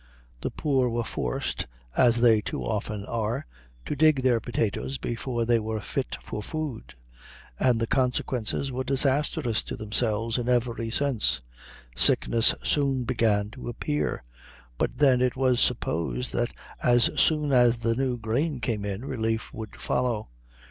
[0.41, 3.45] The poor were forced, as they too often are,
[3.85, 6.95] to dig their potatoes before they were fit for food;
[7.59, 11.41] and the consequences were disastrous to themselves in every sense.
[11.95, 14.23] Sickness soon began to appear;
[14.79, 19.53] but then it was supposed that as soon as the new grain came in, relief
[19.53, 20.29] would follow.